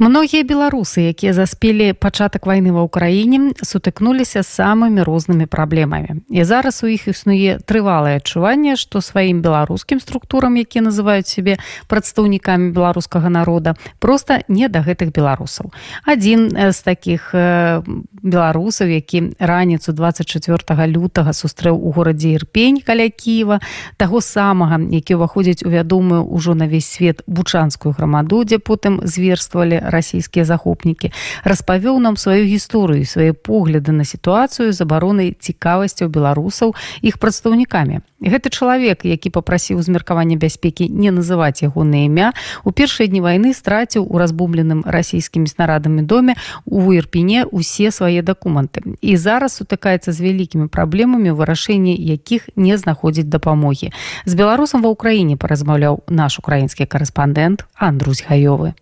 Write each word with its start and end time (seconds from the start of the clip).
Многія 0.00 0.48
беларусы, 0.48 1.12
якія 1.12 1.36
заспелі 1.36 1.92
пачатак 1.92 2.48
вайны 2.48 2.72
ва 2.72 2.88
ўкраіне, 2.88 3.52
сутыкнуліся 3.60 4.40
з 4.40 4.48
самымі 4.48 5.04
рознымі 5.04 5.44
праблемамі. 5.44 6.24
І 6.32 6.40
зараз 6.48 6.80
у 6.80 6.88
іх 6.88 7.04
існуе 7.12 7.60
трывалае 7.60 8.16
адчуванне, 8.16 8.80
што 8.80 9.04
сваім 9.04 9.44
беларускім 9.44 10.00
структурам, 10.00 10.56
якія 10.56 10.88
называюць 10.88 11.28
сябе 11.28 11.60
прадстаўнікамі 11.84 12.72
беларускага 12.72 13.28
народа, 13.28 13.76
проста 14.00 14.40
не 14.48 14.72
да 14.72 14.80
гэтых 14.80 15.12
беларусаў. 15.12 15.68
Адзін 16.08 16.48
з 16.48 16.80
такіх 16.80 17.36
беларусаў, 18.24 18.88
які 18.88 19.36
раніцу 19.36 19.92
24 19.92 20.64
лютага 20.96 21.36
сустрэў 21.36 21.76
у 21.76 21.92
горадзе 21.92 22.40
ірпень 22.40 22.80
каля 22.80 23.12
Ківа, 23.12 23.60
таго 24.00 24.24
самага, 24.24 24.80
які 24.80 25.20
ўваходзіць 25.20 25.60
у 25.60 25.68
вядомую 25.68 26.24
ўжо 26.24 26.56
на 26.56 26.64
ўвесь 26.64 26.88
свет 26.88 27.20
бучанскую 27.28 27.92
грамаду, 27.92 28.48
дзе 28.48 28.56
потым 28.56 29.04
зверствавалі 29.04 29.89
расійскія 29.90 30.44
захопнікі 30.44 31.12
распавёў 31.44 31.98
нам 31.98 32.16
сваю 32.16 32.46
гісторыю 32.46 33.04
свае 33.04 33.32
погляды 33.32 33.92
на 33.92 34.04
сітуацыю 34.04 34.72
з 34.72 34.80
абаронай 34.80 35.36
цікавасцяў 35.36 36.08
беларусаў 36.08 36.74
іх 37.02 37.18
прадстаўнікамі. 37.18 38.00
Гэты 38.20 38.52
чалавек 38.52 39.04
які 39.04 39.30
попрасіў 39.30 39.80
змеркавання 39.82 40.36
бяспекі 40.36 40.88
не 40.88 41.10
называць 41.10 41.64
ягонае 41.64 42.04
імя 42.06 42.32
у 42.64 42.70
першыя 42.70 43.08
дні 43.08 43.20
вайны 43.24 43.54
страціў 43.56 44.04
у 44.04 44.18
разбумленым 44.20 44.84
расійскімі 44.84 45.48
снарадамі 45.48 46.02
доме 46.02 46.36
у 46.66 46.92
ірпіне 46.92 47.44
усе 47.48 47.90
свае 47.90 48.22
дакументы. 48.22 48.84
І 49.00 49.16
зараз 49.16 49.56
сутыкаецца 49.56 50.12
з 50.12 50.20
вялікімі 50.20 50.68
праблемамі 50.68 51.32
вырашэння 51.32 51.96
якіх 51.96 52.48
не 52.56 52.76
знаходзіць 52.76 53.32
дапамогі. 53.32 53.92
З 54.26 54.32
беларусам 54.34 54.84
ва 54.84 54.92
ўкраіне 54.92 55.40
паразмаўляў 55.40 56.04
наш 56.08 56.38
украінскі 56.38 56.84
корэспандэнт 56.84 57.64
Андрусь 57.80 58.24
гаёвы 58.28 58.76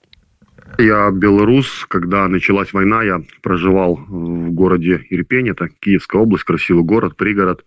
Я 0.79 1.11
белорус. 1.11 1.87
Когда 1.89 2.29
началась 2.29 2.73
война, 2.73 3.03
я 3.03 3.23
проживал 3.43 3.97
в 3.97 4.53
городе 4.53 5.05
Ирпень. 5.11 5.51
Это 5.51 5.69
Киевская 5.81 6.23
область, 6.23 6.45
красивый 6.45 6.85
город, 6.85 7.17
пригород. 7.17 7.65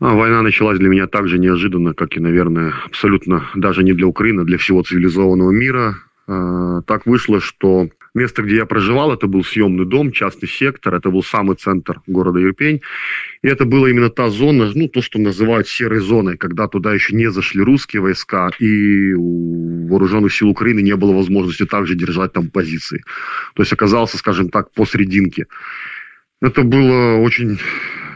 А 0.00 0.14
война 0.14 0.42
началась 0.42 0.80
для 0.80 0.88
меня 0.88 1.06
так 1.06 1.28
же 1.28 1.38
неожиданно, 1.38 1.94
как 1.94 2.16
и, 2.16 2.20
наверное, 2.20 2.74
абсолютно 2.84 3.44
даже 3.54 3.84
не 3.84 3.92
для 3.92 4.08
Украины, 4.08 4.40
а 4.40 4.44
для 4.44 4.58
всего 4.58 4.82
цивилизованного 4.82 5.52
мира. 5.52 5.96
А, 6.32 6.82
так 6.82 7.06
вышло, 7.06 7.40
что 7.40 7.88
Место, 8.14 8.42
где 8.42 8.56
я 8.56 8.66
проживал, 8.66 9.10
это 9.10 9.26
был 9.26 9.42
съемный 9.42 9.86
дом, 9.86 10.12
частный 10.12 10.46
сектор, 10.46 10.94
это 10.94 11.08
был 11.08 11.22
самый 11.22 11.56
центр 11.56 12.02
города 12.06 12.42
Ирпень. 12.42 12.82
И 13.40 13.48
это 13.48 13.64
была 13.64 13.88
именно 13.88 14.10
та 14.10 14.28
зона, 14.28 14.70
ну, 14.74 14.86
то, 14.86 15.00
что 15.00 15.18
называют 15.18 15.66
серой 15.66 16.00
зоной, 16.00 16.36
когда 16.36 16.68
туда 16.68 16.92
еще 16.92 17.16
не 17.16 17.30
зашли 17.30 17.62
русские 17.62 18.02
войска, 18.02 18.50
и 18.58 19.14
у 19.14 19.88
вооруженных 19.88 20.34
сил 20.34 20.50
Украины 20.50 20.82
не 20.82 20.94
было 20.94 21.14
возможности 21.14 21.64
также 21.64 21.94
держать 21.94 22.34
там 22.34 22.50
позиции. 22.50 23.02
То 23.54 23.62
есть 23.62 23.72
оказался, 23.72 24.18
скажем 24.18 24.50
так, 24.50 24.70
посерединке. 24.72 25.46
Это 26.42 26.64
было 26.64 27.16
очень 27.16 27.58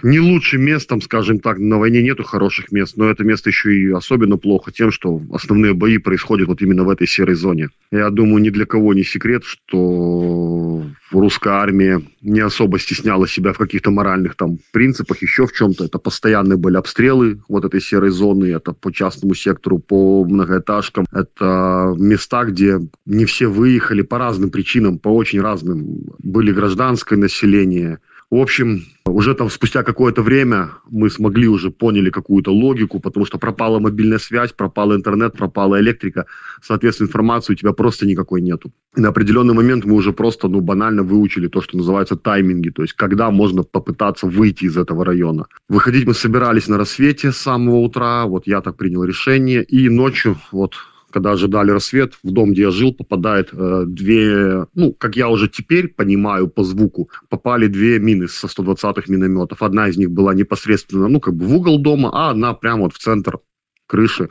не 0.03 0.21
лучшим 0.21 0.63
местом, 0.63 1.01
скажем 1.01 1.39
так, 1.41 1.59
на 1.59 1.79
войне 1.79 2.03
нету 2.03 2.23
хороших 2.23 2.73
мест, 2.73 2.97
но 2.97 3.09
это 3.09 3.25
место 3.25 3.51
еще 3.51 3.75
и 3.75 3.91
особенно 3.91 4.37
плохо 4.37 4.73
тем, 4.73 4.91
что 4.91 5.21
основные 5.33 5.75
бои 5.75 5.99
происходят 5.99 6.49
вот 6.49 6.63
именно 6.63 6.85
в 6.85 6.91
этой 6.91 7.07
серой 7.07 7.35
зоне. 7.35 7.69
Я 7.91 8.11
думаю, 8.11 8.43
ни 8.43 8.51
для 8.51 8.67
кого 8.67 8.95
не 8.95 9.05
секрет, 9.05 9.45
что 9.45 10.85
русская 11.11 11.55
армия 11.55 12.03
не 12.21 12.41
особо 12.41 12.79
стесняла 12.79 13.27
себя 13.27 13.53
в 13.53 13.59
каких-то 13.59 13.91
моральных 13.91 14.35
там 14.35 14.59
принципах, 14.73 15.23
еще 15.23 15.47
в 15.47 15.53
чем-то. 15.53 15.85
Это 15.85 15.99
постоянные 15.99 16.57
были 16.57 16.77
обстрелы 16.77 17.41
вот 17.49 17.65
этой 17.65 17.81
серой 17.81 18.11
зоны, 18.11 18.47
это 18.47 18.73
по 18.73 18.93
частному 18.93 19.35
сектору, 19.35 19.79
по 19.79 20.25
многоэтажкам. 20.25 21.07
Это 21.13 21.95
места, 21.99 22.45
где 22.45 22.81
не 23.05 23.25
все 23.25 23.47
выехали 23.47 24.03
по 24.03 24.19
разным 24.19 24.51
причинам, 24.51 24.99
по 24.99 25.09
очень 25.09 25.41
разным. 25.41 26.01
Были 26.19 26.53
гражданское 26.53 27.17
население, 27.17 27.99
в 28.31 28.37
общем, 28.37 28.83
уже 29.05 29.35
там 29.35 29.49
спустя 29.51 29.85
какое-то 29.85 30.23
время 30.23 30.71
мы 30.91 31.11
смогли 31.11 31.47
уже 31.47 31.71
поняли 31.71 32.11
какую-то 32.11 32.53
логику, 32.53 32.99
потому 32.99 33.25
что 33.25 33.39
пропала 33.39 33.79
мобильная 33.79 34.19
связь, 34.19 34.53
пропал 34.53 34.95
интернет, 34.95 35.35
пропала 35.35 35.79
электрика, 35.81 36.27
соответственно, 36.61 37.07
информации 37.07 37.53
у 37.53 37.57
тебя 37.57 37.73
просто 37.73 38.05
никакой 38.05 38.43
нету. 38.43 38.73
И 38.97 39.01
на 39.01 39.09
определенный 39.09 39.55
момент 39.55 39.85
мы 39.85 39.95
уже 39.95 40.13
просто, 40.13 40.49
ну, 40.49 40.61
банально 40.61 41.05
выучили 41.05 41.47
то, 41.47 41.61
что 41.61 41.77
называется 41.77 42.17
тайминги, 42.17 42.71
то 42.71 42.83
есть 42.83 42.95
когда 42.95 43.31
можно 43.31 43.63
попытаться 43.63 44.27
выйти 44.27 44.65
из 44.65 44.77
этого 44.77 45.05
района. 45.05 45.47
Выходить 45.69 46.07
мы 46.07 46.15
собирались 46.15 46.67
на 46.69 46.79
рассвете 46.79 47.31
с 47.31 47.37
самого 47.37 47.77
утра, 47.77 48.27
вот 48.27 48.49
я 48.49 48.61
так 48.61 48.77
принял 48.77 49.05
решение, 49.05 49.63
и 49.63 49.89
ночью, 49.89 50.37
вот 50.51 50.75
когда 51.11 51.33
ожидали 51.33 51.71
рассвет, 51.71 52.15
в 52.23 52.31
дом, 52.31 52.53
где 52.53 52.63
я 52.63 52.71
жил, 52.71 52.93
попадает 52.93 53.51
э, 53.53 53.85
две, 53.87 54.67
ну, 54.75 54.93
как 54.93 55.17
я 55.17 55.29
уже 55.29 55.49
теперь 55.49 55.89
понимаю 55.89 56.49
по 56.49 56.65
звуку, 56.65 57.11
попали 57.29 57.69
две 57.69 57.99
мины 57.99 58.29
со 58.29 58.47
120-х 58.47 59.05
минометов. 59.09 59.63
Одна 59.63 59.89
из 59.89 59.97
них 59.97 60.11
была 60.11 60.35
непосредственно, 60.35 61.09
ну, 61.09 61.21
как 61.21 61.35
бы 61.35 61.47
в 61.47 61.55
угол 61.55 61.79
дома, 61.79 62.11
а 62.13 62.31
одна 62.31 62.55
прямо 62.55 62.83
вот 62.83 62.95
в 62.95 62.99
центр 62.99 63.39
крыши 63.87 64.29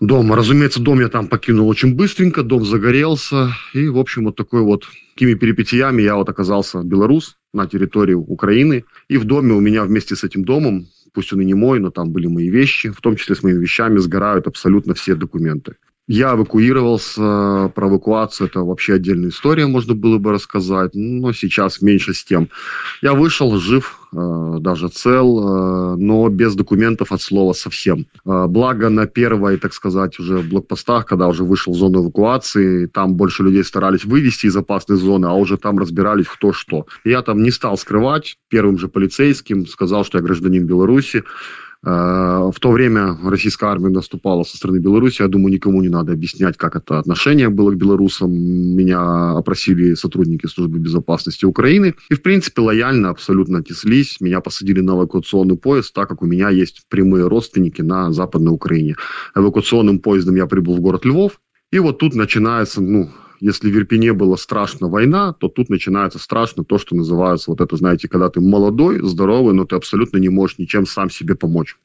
дома. 0.00 0.36
Разумеется, 0.36 0.80
дом 0.80 1.00
я 1.00 1.08
там 1.08 1.28
покинул 1.28 1.68
очень 1.68 1.94
быстренько, 1.94 2.42
дом 2.42 2.64
загорелся, 2.64 3.52
и, 3.74 3.88
в 3.88 3.98
общем, 3.98 4.24
вот 4.24 4.36
такой 4.36 4.62
вот, 4.62 4.84
такими 5.14 5.34
перипетиями 5.34 6.02
я 6.02 6.16
вот 6.16 6.28
оказался 6.28 6.82
белорус 6.82 7.36
на 7.52 7.66
территории 7.66 8.14
Украины, 8.14 8.84
и 9.08 9.16
в 9.16 9.24
доме 9.24 9.54
у 9.54 9.60
меня 9.60 9.84
вместе 9.84 10.14
с 10.14 10.24
этим 10.24 10.44
домом 10.44 10.86
пусть 11.12 11.32
он 11.32 11.40
и 11.40 11.44
не 11.44 11.54
мой, 11.54 11.80
но 11.80 11.90
там 11.90 12.10
были 12.10 12.26
мои 12.26 12.48
вещи, 12.48 12.90
в 12.90 13.00
том 13.00 13.16
числе 13.16 13.34
с 13.34 13.42
моими 13.42 13.60
вещами 13.60 13.98
сгорают 13.98 14.46
абсолютно 14.46 14.94
все 14.94 15.14
документы. 15.14 15.76
Я 16.08 16.34
эвакуировался, 16.34 17.70
про 17.74 17.88
эвакуацию 17.88 18.48
это 18.48 18.60
вообще 18.60 18.94
отдельная 18.94 19.28
история, 19.28 19.66
можно 19.66 19.92
было 19.92 20.16
бы 20.16 20.32
рассказать, 20.32 20.92
но 20.94 21.34
сейчас 21.34 21.82
меньше 21.82 22.14
с 22.14 22.24
тем. 22.24 22.48
Я 23.02 23.12
вышел 23.12 23.58
жив, 23.58 24.08
э, 24.14 24.56
даже 24.58 24.88
цел, 24.88 25.38
э, 25.38 25.96
но 25.98 26.30
без 26.30 26.54
документов 26.54 27.12
от 27.12 27.20
слова 27.20 27.52
совсем. 27.52 28.06
Э, 28.24 28.46
благо 28.48 28.88
на 28.88 29.06
первой, 29.06 29.58
так 29.58 29.74
сказать, 29.74 30.18
уже 30.18 30.38
блокпостах, 30.38 31.04
когда 31.04 31.28
уже 31.28 31.44
вышел 31.44 31.74
в 31.74 31.76
зону 31.76 32.02
эвакуации, 32.02 32.86
там 32.86 33.14
больше 33.14 33.42
людей 33.42 33.62
старались 33.62 34.06
вывести 34.06 34.46
из 34.46 34.56
опасной 34.56 34.96
зоны, 34.96 35.26
а 35.26 35.34
уже 35.34 35.58
там 35.58 35.78
разбирались 35.78 36.26
кто 36.26 36.54
что. 36.54 36.86
Я 37.04 37.20
там 37.20 37.42
не 37.42 37.50
стал 37.50 37.76
скрывать, 37.76 38.38
первым 38.48 38.78
же 38.78 38.88
полицейским 38.88 39.66
сказал, 39.66 40.06
что 40.06 40.16
я 40.16 40.24
гражданин 40.24 40.64
Беларуси, 40.64 41.22
в 41.80 42.54
то 42.60 42.72
время 42.72 43.16
российская 43.22 43.66
армия 43.66 43.90
наступала 43.90 44.42
со 44.42 44.56
стороны 44.56 44.78
Беларуси. 44.78 45.22
Я 45.22 45.28
думаю, 45.28 45.52
никому 45.52 45.80
не 45.80 45.88
надо 45.88 46.12
объяснять, 46.12 46.56
как 46.56 46.74
это 46.74 46.98
отношение 46.98 47.50
было 47.50 47.70
к 47.70 47.76
белорусам. 47.76 48.32
Меня 48.32 49.36
опросили 49.36 49.94
сотрудники 49.94 50.46
службы 50.46 50.78
безопасности 50.78 51.44
Украины. 51.44 51.94
И, 52.10 52.14
в 52.14 52.22
принципе, 52.22 52.62
лояльно 52.62 53.10
абсолютно 53.10 53.58
отнеслись. 53.58 54.20
Меня 54.20 54.40
посадили 54.40 54.80
на 54.80 54.92
эвакуационный 54.92 55.56
поезд, 55.56 55.94
так 55.94 56.08
как 56.08 56.22
у 56.22 56.26
меня 56.26 56.50
есть 56.50 56.82
прямые 56.88 57.28
родственники 57.28 57.80
на 57.80 58.10
Западной 58.12 58.52
Украине. 58.52 58.96
Эвакуационным 59.36 60.00
поездом 60.00 60.34
я 60.34 60.46
прибыл 60.46 60.76
в 60.76 60.80
город 60.80 61.04
Львов. 61.04 61.40
И 61.70 61.78
вот 61.78 61.98
тут 61.98 62.14
начинается, 62.14 62.80
ну, 62.80 63.10
если 63.40 63.70
в 63.70 63.76
Ирпене 63.76 64.12
была 64.12 64.36
страшна 64.36 64.88
война, 64.88 65.32
то 65.32 65.48
тут 65.48 65.68
начинается 65.68 66.18
страшно 66.18 66.64
то, 66.64 66.78
что 66.78 66.96
называется, 66.96 67.50
вот 67.50 67.60
это, 67.60 67.76
знаете, 67.76 68.08
когда 68.08 68.28
ты 68.28 68.40
молодой, 68.40 69.00
здоровый, 69.02 69.54
но 69.54 69.64
ты 69.64 69.76
абсолютно 69.76 70.18
не 70.18 70.28
можешь 70.28 70.58
ничем 70.58 70.86
сам 70.86 71.10
себе 71.10 71.34
помочь 71.34 71.76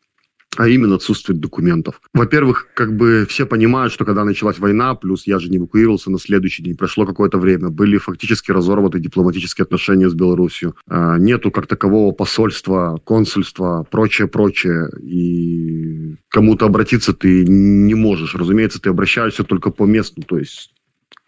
а 0.58 0.68
именно 0.68 0.96
отсутствие 0.96 1.38
документов. 1.38 2.02
Во-первых, 2.14 2.68
как 2.74 2.96
бы 2.96 3.26
все 3.28 3.46
понимают, 3.46 3.94
что 3.94 4.06
когда 4.06 4.24
началась 4.24 4.60
война, 4.60 4.96
плюс 4.96 5.26
я 5.28 5.40
же 5.40 5.50
не 5.50 5.58
эвакуировался 5.58 6.12
на 6.12 6.20
следующий 6.20 6.64
день, 6.64 6.78
прошло 6.78 7.06
какое-то 7.06 7.38
время, 7.38 7.70
были 7.70 7.98
фактически 7.98 8.52
разорваны 8.52 9.00
дипломатические 9.00 9.64
отношения 9.64 10.10
с 10.10 10.14
Беларусью. 10.14 10.76
А, 10.88 11.18
нету 11.18 11.52
как 11.52 11.68
такового 11.68 12.12
посольства, 12.12 13.00
консульства, 13.04 13.86
прочее, 13.90 14.28
прочее. 14.28 14.90
И 15.02 16.16
кому-то 16.30 16.66
обратиться 16.66 17.14
ты 17.14 17.46
не 17.46 17.96
можешь. 17.96 18.36
Разумеется, 18.36 18.82
ты 18.82 18.90
обращаешься 18.90 19.44
только 19.44 19.72
по 19.72 19.86
месту, 19.86 20.22
то 20.22 20.38
есть 20.38 20.72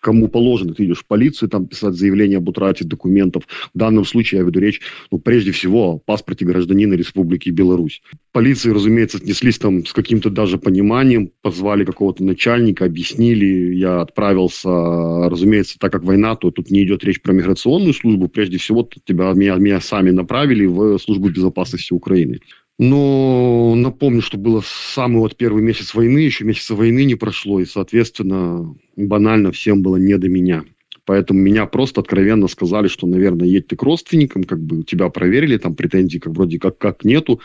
кому 0.06 0.28
положено, 0.28 0.76
ты 0.76 0.86
идешь 0.86 1.00
в 1.00 1.08
полицию, 1.08 1.50
там 1.50 1.66
писать 1.66 1.96
заявление 1.96 2.38
об 2.38 2.48
утрате 2.48 2.86
документов. 2.86 3.48
В 3.74 3.78
данном 3.78 4.06
случае 4.06 4.42
я 4.42 4.46
веду 4.46 4.60
речь, 4.60 4.80
ну, 5.10 5.18
прежде 5.18 5.52
всего, 5.52 5.94
о 5.94 5.98
паспорте 5.98 6.46
гражданина 6.46 6.94
Республики 6.94 7.50
Беларусь. 7.50 8.04
Полиции, 8.32 8.70
разумеется, 8.70 9.18
отнеслись 9.18 9.58
там 9.58 9.84
с 9.84 9.94
каким-то 9.94 10.30
даже 10.30 10.60
пониманием, 10.60 11.32
позвали 11.42 11.86
какого-то 11.86 12.24
начальника, 12.24 12.86
объяснили, 12.86 13.74
я 13.74 14.02
отправился, 14.02 14.70
разумеется, 14.70 15.80
так 15.80 15.92
как 15.92 16.04
война, 16.04 16.36
то 16.36 16.52
тут 16.52 16.70
не 16.70 16.84
идет 16.84 17.04
речь 17.04 17.20
про 17.20 17.34
миграционную 17.34 17.94
службу, 17.94 18.28
прежде 18.28 18.60
всего, 18.60 18.88
тебя, 19.06 19.34
меня, 19.34 19.56
меня 19.56 19.82
сами 19.82 20.12
направили 20.12 20.68
в 20.68 21.00
службу 21.00 21.30
безопасности 21.30 21.94
Украины. 21.94 22.42
Но 22.78 23.74
напомню, 23.76 24.22
что 24.22 24.38
было 24.38 24.62
самый 24.66 25.20
вот 25.20 25.38
первый 25.38 25.64
месяц 25.64 25.94
войны, 25.94 26.20
еще 26.20 26.44
месяца 26.44 26.76
войны 26.76 27.06
не 27.06 27.16
прошло, 27.16 27.60
и, 27.60 27.66
соответственно, 27.66 28.76
банально 28.98 29.52
всем 29.52 29.82
было 29.82 29.96
не 29.96 30.18
до 30.18 30.28
меня. 30.28 30.66
Поэтому 31.06 31.40
меня 31.40 31.68
просто 31.68 32.02
откровенно 32.02 32.48
сказали, 32.48 32.88
что, 32.88 33.08
наверное, 33.08 33.48
едь 33.48 33.68
ты 33.68 33.76
к 33.76 33.84
родственникам, 33.84 34.44
как 34.44 34.60
бы 34.60 34.84
тебя 34.84 35.10
проверили, 35.10 35.58
там 35.58 35.76
претензий 35.76 36.20
как 36.20 36.34
вроде 36.34 36.60
как, 36.60 36.78
как 36.78 37.06
нету. 37.06 37.40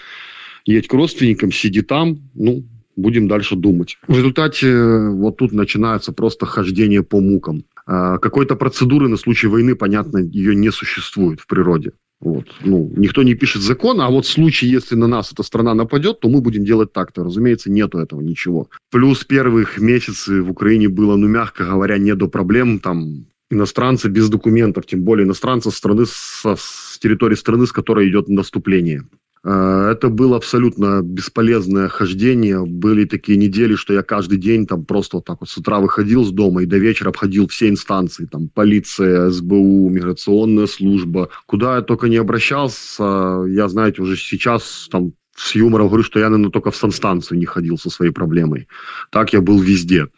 Едь 0.65 0.89
к 0.89 0.95
родственникам, 0.95 1.53
сиди 1.53 1.83
там, 1.83 2.19
ну, 2.35 2.65
будем 2.97 3.29
дальше 3.29 3.57
думать. 3.57 3.99
В 4.09 4.17
результате 4.17 5.09
вот 5.11 5.37
тут 5.37 5.53
начинается 5.53 6.13
просто 6.13 6.47
хождение 6.47 7.03
по 7.03 7.21
мукам. 7.21 7.65
А, 7.87 8.19
какой-то 8.19 8.57
процедуры 8.57 9.09
на 9.09 9.17
случай 9.17 9.47
войны, 9.47 9.75
понятно, 9.75 10.19
ее 10.19 10.55
не 10.55 10.71
существует 10.71 11.41
в 11.41 11.47
природе. 11.47 11.93
Вот. 12.21 12.45
Ну, 12.63 12.93
никто 12.97 13.23
не 13.23 13.35
пишет 13.35 13.63
закон, 13.63 14.01
а 14.01 14.11
вот 14.11 14.27
в 14.27 14.31
случае, 14.31 14.71
если 14.71 14.95
на 14.95 15.07
нас 15.07 15.33
эта 15.33 15.43
страна 15.43 15.75
нападет, 15.75 16.21
то 16.21 16.29
мы 16.29 16.43
будем 16.43 16.65
делать 16.65 16.93
так-то. 16.93 17.25
Разумеется, 17.25 17.71
нету 17.71 17.99
этого 17.99 18.21
ничего. 18.21 18.69
Плюс 18.91 19.25
первых 19.25 19.79
месяцы 19.79 20.43
в 20.43 20.51
Украине 20.51 20.89
было, 20.89 21.17
ну, 21.17 21.27
мягко 21.29 21.65
говоря, 21.65 21.97
не 21.97 22.15
до 22.15 22.29
проблем. 22.29 22.79
Там 22.79 23.27
иностранцы 23.51 24.09
без 24.09 24.29
документов, 24.29 24.87
тем 24.87 25.03
более 25.03 25.27
иностранцы 25.27 25.71
страны, 25.71 26.05
со, 26.07 26.57
с 26.57 26.99
территории 27.01 27.37
страны, 27.37 27.67
с 27.67 27.73
которой 27.73 28.09
идет 28.09 28.29
наступление. 28.29 29.05
Э, 29.43 29.89
это 29.93 30.09
было 30.09 30.37
абсолютно 30.37 31.01
бесполезное 31.03 31.89
хождение. 31.89 32.65
Были 32.65 33.05
такие 33.05 33.39
недели, 33.39 33.75
что 33.75 33.95
я 33.95 34.03
каждый 34.03 34.39
день 34.39 34.67
там 34.67 34.85
просто 34.85 35.17
вот 35.17 35.25
так 35.25 35.39
вот 35.41 35.49
с 35.49 35.57
утра 35.57 35.81
выходил 35.81 36.25
с 36.25 36.31
дома 36.31 36.63
и 36.63 36.67
до 36.67 36.79
вечера 36.79 37.09
обходил 37.11 37.49
все 37.49 37.69
инстанции. 37.69 38.27
Там 38.27 38.49
полиция, 38.49 39.31
СБУ, 39.31 39.89
миграционная 39.89 40.67
служба. 40.67 41.31
Куда 41.47 41.77
я 41.77 41.83
только 41.83 42.09
не 42.09 42.17
обращался, 42.17 43.45
я, 43.49 43.69
знаете, 43.69 44.03
уже 44.03 44.17
сейчас 44.17 44.89
там 44.91 45.13
с 45.35 45.55
юмором 45.55 45.89
говорю, 45.89 46.05
что 46.05 46.19
я, 46.19 46.29
наверное, 46.29 46.51
только 46.51 46.71
в 46.71 46.77
санстанцию 46.77 47.39
не 47.39 47.47
ходил 47.47 47.79
со 47.79 47.89
своей 47.89 48.13
проблемой. 48.13 48.69
Так 49.11 49.33
я 49.33 49.41
был 49.41 49.59
везде 49.59 50.09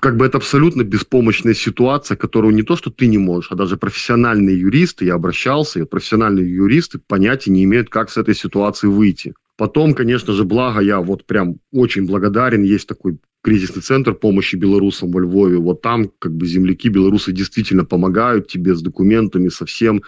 как 0.00 0.16
бы 0.16 0.26
это 0.26 0.38
абсолютно 0.38 0.82
беспомощная 0.82 1.54
ситуация, 1.54 2.16
которую 2.16 2.54
не 2.54 2.62
то, 2.62 2.76
что 2.76 2.90
ты 2.90 3.06
не 3.06 3.18
можешь, 3.18 3.52
а 3.52 3.54
даже 3.54 3.76
профессиональные 3.76 4.58
юристы, 4.58 5.04
я 5.04 5.14
обращался, 5.14 5.80
и 5.80 5.84
профессиональные 5.84 6.48
юристы 6.48 6.98
понятия 6.98 7.50
не 7.50 7.64
имеют, 7.64 7.88
как 7.88 8.10
с 8.10 8.16
этой 8.16 8.34
ситуации 8.34 8.88
выйти. 8.88 9.34
Потом, 9.56 9.94
конечно 9.94 10.32
же, 10.32 10.44
благо, 10.44 10.80
я 10.80 11.00
вот 11.00 11.24
прям 11.26 11.56
очень 11.72 12.06
благодарен, 12.06 12.62
есть 12.62 12.88
такой 12.88 13.18
кризисный 13.42 13.82
центр 13.82 14.14
помощи 14.14 14.56
белорусам 14.56 15.10
во 15.10 15.20
Львове. 15.20 15.58
Вот 15.58 15.82
там 15.82 16.10
как 16.18 16.32
бы 16.34 16.46
земляки 16.46 16.88
белорусы 16.88 17.32
действительно 17.32 17.84
помогают 17.84 18.48
тебе 18.48 18.74
с 18.74 18.80
документами, 18.80 19.48
со 19.48 19.66
всем. 19.66 20.02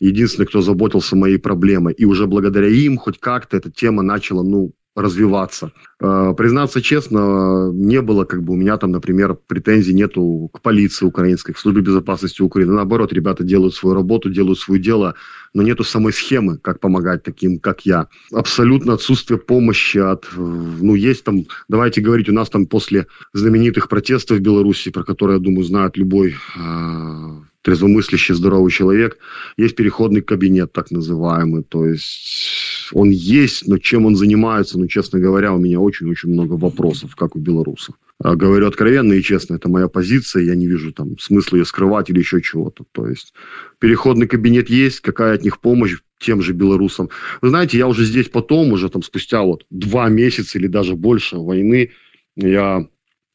Единственный, 0.00 0.46
кто 0.46 0.62
заботился 0.62 1.14
моей 1.14 1.38
проблемой. 1.38 1.94
И 1.94 2.04
уже 2.04 2.26
благодаря 2.26 2.68
им 2.68 2.96
хоть 2.96 3.18
как-то 3.18 3.56
эта 3.56 3.70
тема 3.70 4.02
начала, 4.02 4.42
ну, 4.42 4.72
развиваться. 4.98 5.72
Э, 6.00 6.34
признаться 6.36 6.82
честно, 6.82 7.70
не 7.72 8.00
было 8.02 8.24
как 8.24 8.42
бы 8.42 8.52
у 8.54 8.56
меня 8.56 8.76
там, 8.76 8.90
например, 8.90 9.36
претензий 9.46 9.94
нету 9.94 10.50
к 10.52 10.60
полиции 10.60 11.06
украинской, 11.06 11.52
к 11.52 11.58
службе 11.58 11.82
безопасности 11.82 12.42
Украины. 12.42 12.72
Наоборот, 12.72 13.12
ребята 13.12 13.44
делают 13.44 13.74
свою 13.74 13.94
работу, 13.94 14.30
делают 14.30 14.58
свое 14.58 14.80
дело, 14.80 15.14
но 15.54 15.62
нету 15.62 15.84
самой 15.84 16.12
схемы, 16.12 16.58
как 16.58 16.80
помогать 16.80 17.22
таким, 17.22 17.58
как 17.58 17.86
я. 17.86 18.08
Абсолютно 18.32 18.94
отсутствие 18.94 19.38
помощи 19.38 19.98
от, 19.98 20.26
ну, 20.36 20.94
есть 20.94 21.24
там, 21.24 21.44
давайте 21.68 22.00
говорить, 22.00 22.28
у 22.28 22.32
нас 22.32 22.50
там 22.50 22.66
после 22.66 23.06
знаменитых 23.32 23.88
протестов 23.88 24.38
в 24.38 24.42
Беларуси, 24.42 24.90
про 24.90 25.04
которые, 25.04 25.38
я 25.38 25.42
думаю, 25.42 25.64
знает 25.64 25.96
любой 25.96 26.34
э, 26.56 27.40
трезвомыслящий, 27.62 28.34
здоровый 28.34 28.70
человек, 28.70 29.18
есть 29.56 29.76
переходный 29.76 30.22
кабинет, 30.22 30.72
так 30.72 30.90
называемый. 30.90 31.62
То 31.62 31.86
есть 31.86 32.77
он 32.92 33.10
есть, 33.10 33.66
но 33.66 33.78
чем 33.78 34.06
он 34.06 34.16
занимается, 34.16 34.78
ну, 34.78 34.86
честно 34.86 35.18
говоря, 35.18 35.52
у 35.52 35.58
меня 35.58 35.80
очень-очень 35.80 36.30
много 36.30 36.54
вопросов, 36.54 37.16
как 37.16 37.36
у 37.36 37.38
белорусов. 37.38 37.94
А, 38.20 38.34
говорю 38.34 38.66
откровенно 38.66 39.12
и 39.12 39.22
честно, 39.22 39.54
это 39.54 39.68
моя 39.68 39.88
позиция, 39.88 40.42
я 40.42 40.54
не 40.54 40.66
вижу 40.66 40.92
там 40.92 41.18
смысла 41.18 41.56
ее 41.56 41.64
скрывать 41.64 42.10
или 42.10 42.18
еще 42.18 42.42
чего-то. 42.42 42.84
То 42.92 43.08
есть 43.08 43.32
переходный 43.78 44.26
кабинет 44.26 44.68
есть, 44.68 45.00
какая 45.00 45.34
от 45.34 45.44
них 45.44 45.60
помощь 45.60 45.96
тем 46.18 46.42
же 46.42 46.52
белорусам. 46.52 47.10
Вы 47.42 47.50
знаете, 47.50 47.78
я 47.78 47.86
уже 47.86 48.04
здесь 48.04 48.28
потом, 48.28 48.72
уже 48.72 48.88
там 48.88 49.02
спустя 49.02 49.42
вот 49.42 49.64
два 49.70 50.08
месяца 50.08 50.58
или 50.58 50.66
даже 50.66 50.96
больше 50.96 51.36
войны, 51.36 51.92
я 52.34 52.88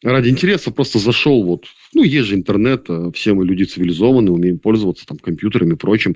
ради 0.03 0.29
интереса 0.29 0.71
просто 0.71 1.00
зашел 1.00 1.44
вот, 1.44 1.65
ну, 1.94 2.03
есть 2.03 2.27
же 2.27 2.35
интернет, 2.35 2.85
э, 2.89 3.11
все 3.13 3.33
мы 3.33 3.45
люди 3.45 3.63
цивилизованные, 3.63 4.31
умеем 4.31 4.59
пользоваться 4.59 5.05
там 5.05 5.17
компьютерами 5.17 5.73
и 5.73 5.77
прочим. 5.77 6.15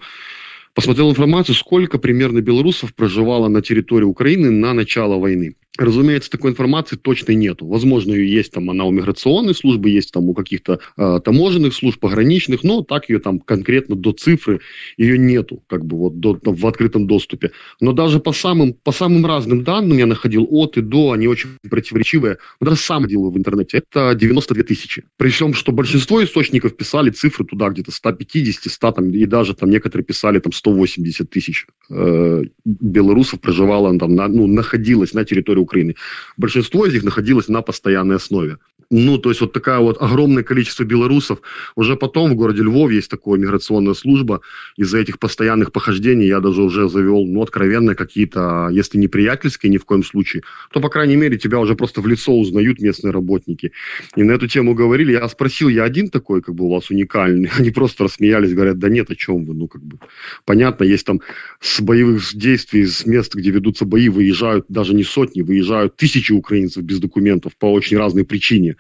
Посмотрел 0.78 1.10
информацию, 1.10 1.56
сколько 1.56 1.98
примерно 1.98 2.40
белорусов 2.40 2.94
проживало 2.94 3.48
на 3.48 3.64
территории 3.64 4.06
Украины 4.06 4.52
на 4.52 4.74
начало 4.76 5.18
войны. 5.18 5.56
Разумеется, 5.78 6.30
такой 6.30 6.52
информации 6.52 6.96
точной 6.96 7.36
нету. 7.36 7.68
Возможно, 7.68 8.14
ее 8.14 8.32
есть 8.32 8.52
там 8.52 8.70
она 8.70 8.86
у 8.86 8.92
миграционной 8.92 9.54
службы, 9.54 9.90
есть 9.90 10.12
там 10.12 10.30
у 10.30 10.34
каких-то 10.34 10.80
э, 10.98 11.20
таможенных 11.24 11.74
служб, 11.74 12.00
пограничных, 12.00 12.64
но 12.64 12.82
так 12.82 13.10
ее 13.10 13.20
там 13.20 13.40
конкретно 13.40 13.96
до 13.96 14.12
цифры 14.12 14.62
ее 14.98 15.18
нету, 15.18 15.64
как 15.68 15.86
бы 15.86 15.98
вот 15.98 16.20
до, 16.20 16.36
там, 16.36 16.56
в 16.56 16.66
открытом 16.66 17.08
доступе. 17.08 17.52
Но 17.80 17.94
даже 17.94 18.20
по 18.20 18.32
самым, 18.32 18.74
по 18.74 18.92
самым 18.92 19.26
разным 19.26 19.64
данным 19.64 19.98
я 19.98 20.06
находил 20.06 20.48
от 20.50 20.78
и 20.78 20.82
до, 20.82 21.12
они 21.12 21.28
очень 21.28 21.50
противоречивые. 21.70 22.38
Вот 22.60 22.70
даже 22.70 22.82
сам 22.82 23.08
делаю 23.08 23.32
в 23.32 23.38
интернете, 23.38 23.78
это 23.78 24.16
92 24.16 24.64
тысячи. 24.64 25.04
Причем, 25.18 25.54
что 25.54 25.72
большинство 25.72 26.24
источников 26.24 26.76
писали 26.76 27.10
цифры 27.10 27.46
туда 27.46 27.70
где-то 27.70 27.92
150, 27.92 28.72
100 28.72 28.92
там, 28.92 29.12
и 29.12 29.26
даже 29.26 29.54
там 29.54 29.70
некоторые 29.70 30.06
писали 30.06 30.40
там 30.40 30.52
180 30.52 31.30
тысяч 31.30 31.68
э, 31.90 32.44
белорусов 32.66 33.42
проживало 33.42 33.98
там, 34.00 34.16
на, 34.16 34.28
ну, 34.28 34.48
находилось 34.48 35.14
на 35.14 35.24
территории 35.24 35.62
Украины. 35.68 35.96
Большинство 36.38 36.86
из 36.86 36.94
них 36.94 37.04
находилось 37.04 37.50
на 37.50 37.62
постоянной 37.62 38.16
основе. 38.16 38.58
Ну, 38.90 39.18
то 39.18 39.30
есть 39.30 39.42
вот 39.42 39.52
такое 39.52 39.80
вот 39.80 40.02
огромное 40.02 40.44
количество 40.44 40.84
белорусов. 40.86 41.42
Уже 41.76 41.98
потом 41.98 42.32
в 42.32 42.36
городе 42.36 42.64
Львов 42.64 42.90
есть 42.90 43.10
такая 43.10 43.36
миграционная 43.36 43.94
служба. 43.94 44.42
Из-за 44.78 45.00
этих 45.00 45.20
постоянных 45.20 45.74
похождений 45.74 46.28
я 46.28 46.40
даже 46.40 46.62
уже 46.62 46.88
завел, 46.88 47.26
ну, 47.26 47.42
откровенно 47.42 47.96
какие-то, 47.96 48.70
если 48.72 48.98
не 48.98 49.10
приятельские 49.10 49.72
ни 49.72 49.78
в 49.78 49.84
коем 49.84 50.04
случае, 50.04 50.44
то, 50.72 50.80
по 50.80 50.90
крайней 50.90 51.18
мере, 51.18 51.38
тебя 51.38 51.60
уже 51.60 51.76
просто 51.76 52.00
в 52.00 52.08
лицо 52.08 52.34
узнают 52.34 52.80
местные 52.80 53.12
работники. 53.12 53.74
И 54.16 54.24
на 54.24 54.32
эту 54.32 54.48
тему 54.48 54.74
говорили. 54.74 55.12
Я 55.12 55.28
спросил, 55.28 55.68
я 55.68 55.84
один 55.84 56.10
такой, 56.10 56.42
как 56.42 56.56
бы 56.56 56.66
у 56.66 56.70
вас 56.70 56.90
уникальный? 56.90 57.50
Они 57.58 57.72
просто 57.72 58.06
рассмеялись, 58.06 58.54
говорят, 58.54 58.80
да 58.80 58.88
нет, 58.88 59.12
о 59.12 59.16
чем 59.16 59.44
вы? 59.44 59.54
Ну, 59.54 59.68
как 59.68 59.84
бы, 59.84 60.00
понятно, 60.46 60.86
есть 60.86 61.06
там 61.06 61.20
с 61.60 61.82
боевых 61.82 62.24
действий, 62.34 62.86
с 62.86 63.06
мест, 63.06 63.36
где 63.36 63.52
ведутся 63.52 63.84
бои, 63.84 64.08
выезжают 64.08 64.66
даже 64.70 64.96
не 64.96 65.04
сотни, 65.04 65.42
выезжают 65.42 65.98
тысячи 65.98 66.32
украинцев 66.32 66.84
без 66.84 67.00
документов 67.00 67.58
по 67.58 67.66
очень 67.74 67.98
разной 67.98 68.24
причине. 68.24 68.77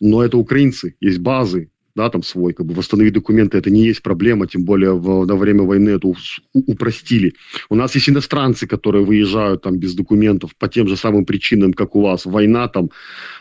Но 0.00 0.22
это 0.22 0.36
украинцы, 0.36 0.96
есть 1.00 1.18
базы, 1.18 1.71
да, 1.94 2.08
там 2.08 2.22
свой, 2.22 2.52
как 2.52 2.66
бы 2.66 2.74
восстановить 2.74 3.12
документы, 3.12 3.58
это 3.58 3.70
не 3.70 3.84
есть 3.84 4.02
проблема, 4.02 4.46
тем 4.46 4.64
более 4.64 4.92
в, 4.92 5.26
во 5.26 5.36
время 5.36 5.62
войны 5.62 5.90
это 5.90 6.12
упростили. 6.54 7.34
У 7.68 7.74
нас 7.74 7.94
есть 7.94 8.08
иностранцы, 8.08 8.66
которые 8.66 9.04
выезжают 9.04 9.62
там 9.62 9.78
без 9.78 9.94
документов 9.94 10.56
по 10.58 10.68
тем 10.68 10.88
же 10.88 10.96
самым 10.96 11.24
причинам, 11.24 11.72
как 11.72 11.94
у 11.94 12.02
вас, 12.02 12.24
война 12.26 12.68
там, 12.68 12.90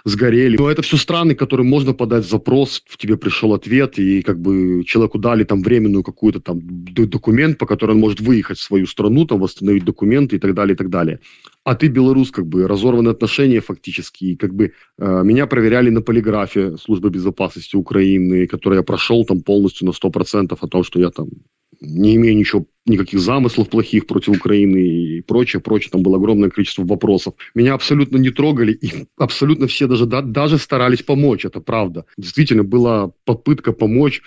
сгорели. 0.06 0.58
Но 0.58 0.70
это 0.70 0.82
все 0.82 0.98
страны, 0.98 1.36
которым 1.36 1.68
можно 1.68 1.94
подать 1.94 2.26
запрос, 2.26 2.84
в 2.88 2.98
тебе 2.98 3.18
пришел 3.18 3.54
ответ, 3.54 4.00
и 4.00 4.22
как 4.22 4.40
бы 4.40 4.84
человеку 4.86 5.18
дали 5.18 5.44
там 5.44 5.62
временную 5.62 6.04
какую-то 6.04 6.40
там 6.40 6.60
документ, 6.62 7.58
по 7.58 7.66
которому 7.66 7.92
он 7.92 8.00
может 8.02 8.22
выехать 8.22 8.58
в 8.58 8.64
свою 8.64 8.86
страну, 8.86 9.26
там 9.26 9.40
восстановить 9.40 9.86
документы 9.86 10.36
и 10.36 10.40
так 10.40 10.54
далее, 10.54 10.74
и 10.74 10.78
так 10.78 10.90
далее 10.90 11.20
а 11.64 11.76
ты 11.76 11.88
белорус, 11.88 12.32
как 12.32 12.48
бы 12.48 12.68
разорваны 12.68 13.10
отношения 13.10 13.62
фактически. 13.62 14.26
И 14.26 14.36
как 14.36 14.54
бы 14.54 14.74
э, 14.98 15.22
меня 15.24 15.46
проверяли 15.46 15.90
на 15.90 16.02
полиграфе 16.02 16.78
службы 16.78 17.10
безопасности 17.10 17.76
Украины, 17.76 18.41
которую 18.47 18.79
я 18.79 18.83
прошел 18.83 19.25
там 19.25 19.41
полностью 19.41 19.87
на 19.87 19.93
100% 19.93 20.59
о 20.61 20.67
том, 20.67 20.85
что 20.85 21.01
я 21.01 21.11
там 21.11 21.29
не 21.81 22.17
имею 22.17 22.37
ничего, 22.37 22.67
никаких 22.87 23.21
замыслов 23.21 23.69
плохих 23.69 24.07
против 24.07 24.37
Украины 24.37 24.79
и 24.79 25.21
прочее, 25.21 25.61
прочее. 25.61 25.91
Там 25.91 26.03
было 26.03 26.17
огромное 26.17 26.51
количество 26.51 26.85
вопросов. 26.85 27.35
Меня 27.55 27.75
абсолютно 27.75 28.19
не 28.19 28.31
трогали, 28.31 28.73
и 28.73 29.07
абсолютно 29.17 29.67
все 29.67 29.87
даже, 29.87 30.07
да, 30.07 30.23
даже 30.23 30.59
старались 30.59 31.03
помочь, 31.03 31.45
это 31.45 31.61
правда. 31.61 32.05
Действительно, 32.17 32.65
была 32.65 33.11
попытка 33.25 33.73
помочь, 33.73 34.23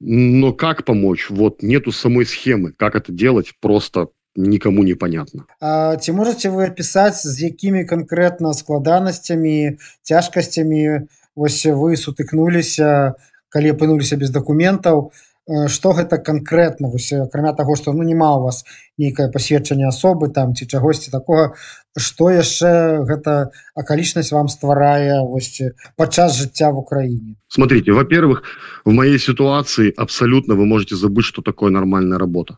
но 0.00 0.52
как 0.52 0.84
помочь? 0.84 1.30
Вот 1.30 1.62
нету 1.62 1.92
самой 1.92 2.26
схемы, 2.26 2.72
как 2.76 2.96
это 2.96 3.12
делать, 3.12 3.52
просто 3.60 4.08
никому 4.34 4.82
не 4.82 4.94
понятно. 4.94 5.44
А, 5.60 5.96
ці 5.96 6.12
можете 6.12 6.48
вы 6.50 6.72
опісаць 6.72 7.26
з 7.26 7.42
якімі 7.42 7.84
канкрэтна 7.84 8.52
складанасцямі 8.54 9.76
цяжкасцямі 10.02 11.06
вось 11.36 11.66
вы 11.66 11.96
сутыкнуліся 11.96 13.14
калі 13.49 13.73
апынуліся 13.75 14.17
без 14.17 14.29
дакументаў. 14.29 15.11
Что 15.47 15.93
гэта 15.95 16.17
конкретно 16.17 16.89
вось 16.91 17.13
акрамя 17.13 17.53
того 17.53 17.77
что 17.77 17.93
ну 17.93 18.03
няма 18.03 18.35
у 18.35 18.43
вас 18.43 18.65
нейкае 18.97 19.31
пасведчанне 19.31 19.87
асобы 19.87 20.27
там 20.27 20.51
ці 20.51 20.67
чагосьці 20.67 21.07
такого 21.09 21.55
что 21.95 22.27
яшчэ 22.29 22.99
гэта 23.07 23.55
акалічнасць 23.71 24.33
вам 24.35 24.51
стварае 24.51 25.23
вось 25.23 25.61
падчас 25.95 26.35
жыцця 26.35 26.75
в 26.75 26.83
Украине 26.83 27.39
смотрите 27.47 27.95
во-первых 27.95 28.43
в 28.83 28.91
моей 28.91 29.19
ситуации 29.19 29.93
абсолютно 29.95 30.55
вы 30.55 30.65
можете 30.65 30.99
забыть 30.99 31.23
что 31.23 31.41
такое 31.41 31.71
нормальная 31.71 32.19
работа. 32.19 32.57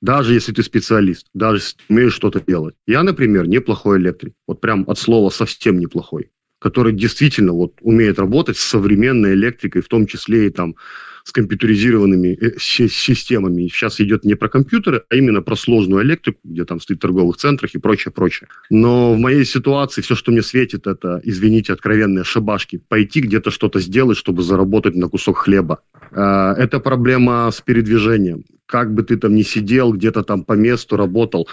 Даже 0.00 0.32
если 0.32 0.52
ты 0.52 0.62
специалист, 0.62 1.26
даже 1.34 1.60
умеешь 1.90 2.14
что-то 2.14 2.40
делать. 2.40 2.74
Я, 2.86 3.02
например, 3.02 3.46
неплохой 3.46 3.98
электрик, 3.98 4.32
вот 4.48 4.60
прям 4.60 4.84
от 4.88 4.98
слова 4.98 5.28
совсем 5.28 5.78
неплохой, 5.78 6.30
который 6.60 6.92
действительно 6.92 7.52
вот 7.52 7.74
умеет 7.80 8.18
работать 8.18 8.56
с 8.56 8.62
современной 8.62 9.34
электрикой, 9.34 9.82
в 9.82 9.88
том 9.88 10.06
числе 10.06 10.46
и 10.46 10.50
там 10.50 10.76
с 11.24 11.32
компьютеризированными 11.32 12.28
э, 12.40 12.58
системами. 12.58 13.68
Сейчас 13.68 14.00
идет 14.00 14.24
не 14.24 14.34
про 14.34 14.48
компьютеры, 14.48 15.02
а 15.08 15.16
именно 15.16 15.42
про 15.42 15.56
сложную 15.56 16.02
электрику, 16.02 16.38
где 16.44 16.64
там 16.64 16.80
стоит 16.80 16.98
в 16.98 17.02
торговых 17.02 17.36
центрах 17.36 17.74
и 17.74 17.78
прочее, 17.78 18.12
прочее. 18.12 18.48
Но 18.70 19.14
в 19.14 19.18
моей 19.18 19.44
ситуации 19.44 20.02
все, 20.02 20.14
что 20.14 20.32
мне 20.32 20.42
светит, 20.42 20.86
это, 20.86 21.20
извините, 21.22 21.72
откровенные 21.72 22.24
шабашки. 22.24 22.80
Пойти 22.88 23.20
где-то 23.20 23.50
что-то 23.50 23.80
сделать, 23.80 24.16
чтобы 24.16 24.42
заработать 24.42 24.94
на 24.94 25.08
кусок 25.08 25.38
хлеба. 25.38 25.80
А, 26.12 26.54
это 26.54 26.80
проблема 26.80 27.50
с 27.50 27.60
передвижением. 27.60 28.44
Как 28.66 28.94
бы 28.94 29.02
ты 29.02 29.16
там 29.16 29.34
ни 29.34 29.42
сидел, 29.42 29.92
где-то 29.92 30.22
там 30.22 30.44
по 30.44 30.52
месту 30.52 30.96
работал, 30.96 31.48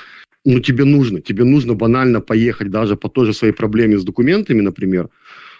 ну, 0.47 0.61
тебе 0.61 0.85
нужно, 0.85 1.19
тебе 1.19 1.43
нужно 1.43 1.73
банально 1.73 2.21
поехать 2.21 2.71
даже 2.71 2.95
по 2.95 3.09
той 3.09 3.25
же 3.25 3.33
своей 3.33 3.53
проблеме 3.53 3.97
с 3.97 4.05
документами, 4.05 4.61
например. 4.61 5.09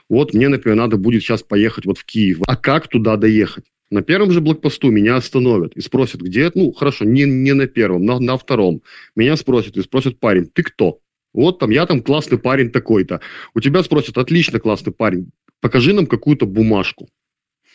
Вот 0.08 0.34
мне, 0.34 0.48
например, 0.48 0.78
надо 0.78 0.96
будет 0.96 1.24
сейчас 1.24 1.44
поехать 1.44 1.86
вот 1.86 1.98
в 1.98 2.06
Киев. 2.06 2.40
А 2.48 2.56
как 2.56 2.88
туда 2.88 3.18
доехать? 3.18 3.66
На 3.90 4.02
первом 4.02 4.32
же 4.32 4.40
блокпосту 4.40 4.90
меня 4.90 5.18
остановят 5.18 5.76
и 5.76 5.82
спросят, 5.82 6.22
где, 6.22 6.50
ну, 6.56 6.72
хорошо, 6.72 7.04
не, 7.04 7.26
не 7.26 7.54
на 7.54 7.68
первом, 7.68 8.06
на, 8.06 8.18
на 8.20 8.38
втором. 8.38 8.82
Меня 9.14 9.36
спросят 9.36 9.76
и 9.76 9.82
спросят, 9.82 10.22
парень, 10.22 10.46
ты 10.46 10.64
кто? 10.64 11.00
Вот 11.34 11.60
там, 11.60 11.70
я 11.70 11.86
там 11.86 12.02
классный 12.02 12.38
парень 12.38 12.70
такой-то. 12.70 13.20
У 13.54 13.60
тебя 13.60 13.84
спросят, 13.84 14.18
отлично, 14.18 14.62
классный 14.62 14.94
парень, 14.94 15.32
покажи 15.60 15.92
нам 15.92 16.08
какую-то 16.08 16.46
бумажку. 16.46 17.10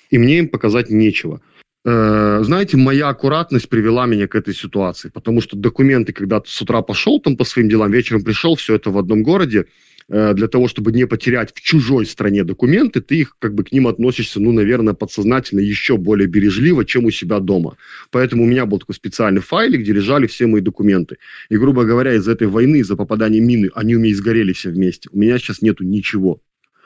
И 0.08 0.16
мне 0.16 0.38
им 0.38 0.48
показать 0.48 0.88
нечего. 0.88 1.42
Э, 1.84 2.40
знаете, 2.44 2.76
моя 2.76 3.08
аккуратность 3.08 3.68
привела 3.68 4.06
меня 4.06 4.28
к 4.28 4.36
этой 4.36 4.54
ситуации, 4.54 5.08
потому 5.08 5.40
что 5.40 5.56
документы, 5.56 6.12
когда 6.12 6.40
с 6.44 6.62
утра 6.62 6.80
пошел 6.82 7.20
там 7.20 7.36
по 7.36 7.44
своим 7.44 7.68
делам, 7.68 7.90
вечером 7.90 8.22
пришел, 8.22 8.54
все 8.54 8.76
это 8.76 8.90
в 8.90 8.98
одном 8.98 9.24
городе, 9.24 9.66
э, 10.08 10.32
для 10.34 10.46
того, 10.46 10.68
чтобы 10.68 10.92
не 10.92 11.08
потерять 11.08 11.52
в 11.52 11.60
чужой 11.60 12.06
стране 12.06 12.44
документы, 12.44 13.00
ты 13.00 13.16
их 13.16 13.36
как 13.40 13.54
бы 13.54 13.64
к 13.64 13.72
ним 13.72 13.88
относишься, 13.88 14.38
ну, 14.40 14.52
наверное, 14.52 14.94
подсознательно 14.94 15.58
еще 15.58 15.96
более 15.96 16.28
бережливо, 16.28 16.84
чем 16.84 17.06
у 17.06 17.10
себя 17.10 17.40
дома. 17.40 17.76
Поэтому 18.12 18.44
у 18.44 18.46
меня 18.46 18.64
был 18.64 18.78
такой 18.78 18.94
специальный 18.94 19.40
файлик, 19.40 19.80
где 19.80 19.92
лежали 19.92 20.28
все 20.28 20.46
мои 20.46 20.60
документы. 20.60 21.16
И, 21.48 21.56
грубо 21.56 21.84
говоря, 21.84 22.14
из 22.14 22.28
этой 22.28 22.46
войны, 22.46 22.76
из-за 22.76 22.94
попадания 22.94 23.40
мины, 23.40 23.70
они 23.74 23.96
у 23.96 23.98
меня 23.98 24.14
сгорели 24.14 24.52
все 24.52 24.70
вместе. 24.70 25.08
У 25.12 25.18
меня 25.18 25.36
сейчас 25.38 25.62
нету 25.62 25.82
ничего. 25.82 26.40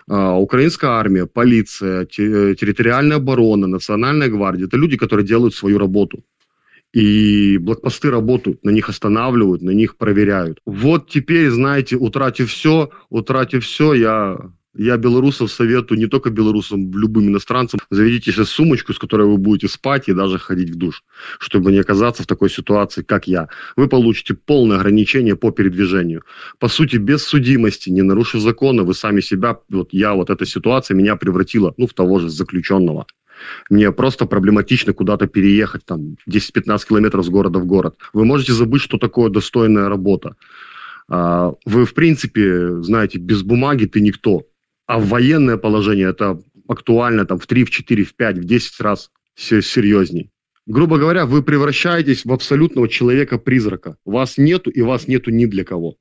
А, 0.08 0.38
украинская 0.38 0.90
армия, 0.90 1.26
полиция, 1.26 2.02
э, 2.02 2.06
территориальная 2.54 3.16
оборона, 3.16 3.66
национальная 3.66 4.28
гвардия– 4.28 4.66
это 4.68 4.76
люди, 4.76 4.96
которые 4.96 5.26
делают 5.26 5.54
свою 5.54 5.78
работу. 5.78 6.22
И 6.92 7.58
блокпосты 7.58 8.10
работают, 8.10 8.64
на 8.64 8.70
них 8.70 8.88
останавливают, 8.88 9.62
на 9.62 9.70
них 9.70 9.96
проверяют. 9.96 10.60
Вот 10.64 11.10
теперь, 11.10 11.50
знаете, 11.50 11.96
утратив 11.96 12.50
все, 12.50 12.90
утратив 13.10 13.64
все, 13.64 13.94
я 13.94 14.38
я 14.78 14.96
белорусов 14.96 15.50
советую, 15.50 15.98
не 15.98 16.06
только 16.06 16.30
белорусам, 16.30 16.92
любым 16.92 17.28
иностранцам, 17.28 17.80
заведите 17.90 18.32
себе 18.32 18.44
сумочку, 18.44 18.92
с 18.92 18.98
которой 18.98 19.26
вы 19.26 19.38
будете 19.38 19.68
спать 19.68 20.08
и 20.08 20.12
даже 20.12 20.38
ходить 20.38 20.70
в 20.70 20.76
душ, 20.76 21.02
чтобы 21.38 21.72
не 21.72 21.78
оказаться 21.78 22.22
в 22.22 22.26
такой 22.26 22.50
ситуации, 22.50 23.02
как 23.02 23.26
я. 23.26 23.48
Вы 23.76 23.88
получите 23.88 24.34
полное 24.34 24.78
ограничение 24.78 25.36
по 25.36 25.50
передвижению. 25.50 26.22
По 26.58 26.68
сути, 26.68 26.96
без 26.96 27.24
судимости, 27.24 27.90
не 27.90 28.02
нарушив 28.02 28.40
закона, 28.40 28.82
вы 28.82 28.94
сами 28.94 29.20
себя, 29.20 29.58
вот 29.68 29.88
я, 29.92 30.14
вот 30.14 30.30
эта 30.30 30.46
ситуация 30.46 30.94
меня 30.94 31.16
превратила, 31.16 31.74
ну, 31.76 31.86
в 31.86 31.94
того 31.94 32.18
же 32.18 32.28
заключенного. 32.28 33.06
Мне 33.70 33.92
просто 33.92 34.26
проблематично 34.26 34.92
куда-то 34.92 35.26
переехать, 35.26 35.84
там, 35.84 36.16
10-15 36.28 36.88
километров 36.88 37.24
с 37.24 37.28
города 37.28 37.58
в 37.58 37.66
город. 37.66 37.96
Вы 38.12 38.24
можете 38.24 38.52
забыть, 38.52 38.82
что 38.82 38.98
такое 38.98 39.30
достойная 39.30 39.88
работа. 39.88 40.36
А, 41.08 41.52
вы, 41.64 41.84
в 41.84 41.94
принципе, 41.94 42.82
знаете, 42.82 43.18
без 43.18 43.42
бумаги 43.42 43.84
ты 43.84 44.00
никто 44.00 44.46
а 44.87 44.99
в 44.99 45.07
военное 45.07 45.57
положение 45.57 46.09
это 46.09 46.39
актуально 46.67 47.25
там 47.25 47.39
в 47.39 47.47
3, 47.47 47.63
в 47.63 47.69
4, 47.69 48.03
в 48.03 48.15
5, 48.15 48.37
в 48.37 48.43
10 48.43 48.79
раз 48.81 49.11
серьезней. 49.35 50.29
Грубо 50.67 50.97
говоря, 50.97 51.25
вы 51.25 51.41
превращаетесь 51.43 52.25
в 52.25 52.31
абсолютного 52.31 52.87
человека-призрака. 52.87 53.97
Вас 54.05 54.37
нету, 54.37 54.69
и 54.69 54.81
вас 54.81 55.07
нету 55.07 55.31
ни 55.31 55.45
для 55.45 55.63
кого. 55.63 55.95